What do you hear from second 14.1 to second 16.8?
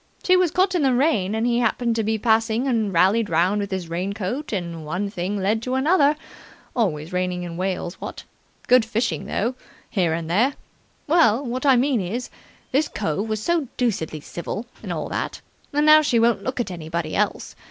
civil, and all that, that now she won't look at